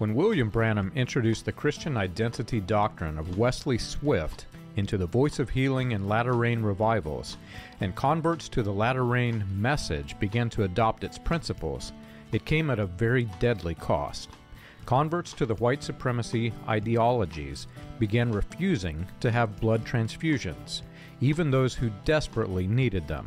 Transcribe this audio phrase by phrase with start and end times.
[0.00, 5.50] When William Branham introduced the Christian identity doctrine of Wesley Swift into the Voice of
[5.50, 7.36] Healing and Latter Rain revivals,
[7.82, 11.92] and converts to the Latter Rain message began to adopt its principles,
[12.32, 14.30] it came at a very deadly cost.
[14.86, 17.66] Converts to the white supremacy ideologies
[17.98, 20.80] began refusing to have blood transfusions,
[21.20, 23.26] even those who desperately needed them.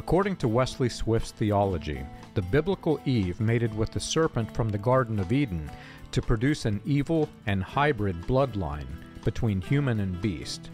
[0.00, 5.18] According to Wesley Swift's theology, the biblical Eve mated with the serpent from the Garden
[5.18, 5.70] of Eden
[6.12, 8.86] to produce an evil and hybrid bloodline
[9.26, 10.70] between human and beast.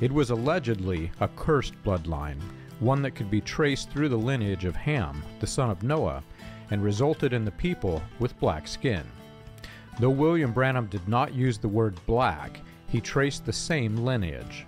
[0.00, 2.40] It was allegedly a cursed bloodline,
[2.80, 6.24] one that could be traced through the lineage of Ham, the son of Noah,
[6.72, 9.04] and resulted in the people with black skin.
[10.00, 14.66] Though William Branham did not use the word black, he traced the same lineage.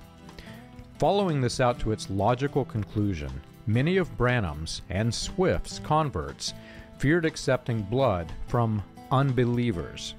[1.01, 3.33] Following this out to its logical conclusion,
[3.67, 6.55] many of Branham's and Swift's converts
[6.99, 10.15] feared accepting blood from unbelievers.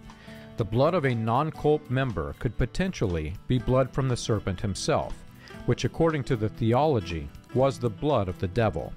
[0.58, 5.14] The blood of a non cult member could potentially be blood from the serpent himself,
[5.66, 8.94] which, according to the theology, was the blood of the devil.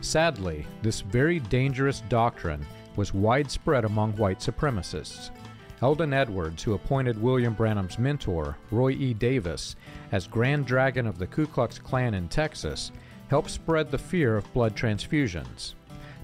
[0.00, 2.64] Sadly, this very dangerous doctrine
[2.96, 5.30] was widespread among white supremacists.
[5.80, 9.14] Eldon Edwards, who appointed William Branham's mentor, Roy E.
[9.14, 9.74] Davis,
[10.12, 12.92] as Grand Dragon of the Ku Klux Klan in Texas,
[13.32, 15.72] helped spread the fear of blood transfusions.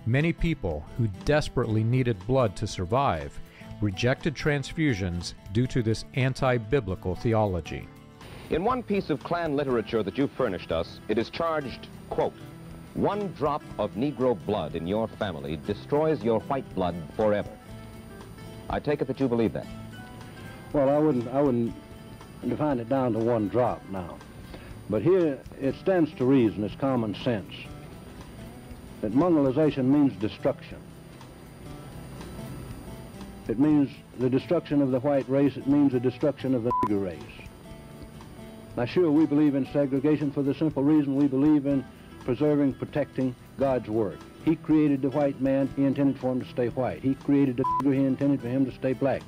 [0.04, 3.32] Many people who desperately needed blood to survive
[3.80, 7.88] rejected transfusions due to this anti biblical theology.
[8.50, 12.34] In one piece of Klan literature that you furnished us, it is charged, quote,
[12.92, 17.56] one drop of Negro blood in your family destroys your white blood forever.
[18.68, 19.66] I take it that you believe that.
[20.74, 21.74] Well, I wouldn't, I wouldn't
[22.46, 24.18] define it down to one drop now.
[24.90, 27.52] But here it stands to reason, it's common sense,
[29.00, 30.78] that mongrelization means destruction.
[33.48, 37.04] It means the destruction of the white race, it means the destruction of the nigger
[37.04, 37.48] race.
[38.76, 41.84] Now sure, we believe in segregation for the simple reason we believe in
[42.24, 44.18] preserving, protecting God's work.
[44.44, 47.02] He created the white man, he intended for him to stay white.
[47.02, 49.22] He created the nigger, he intended for him to stay black.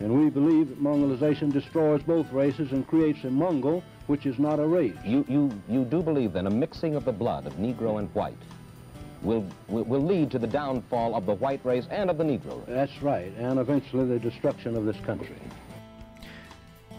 [0.00, 4.60] And we believe that mongrelization destroys both races and creates a mongrel, which is not
[4.60, 4.96] a race.
[5.04, 8.38] You, you, you do believe then a mixing of the blood of Negro and white
[9.22, 12.58] will, will, will lead to the downfall of the white race and of the Negro
[12.58, 12.66] race.
[12.68, 15.34] That's right, and eventually the destruction of this country.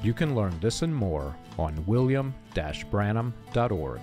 [0.03, 4.01] You can learn this and more on william-branham.org.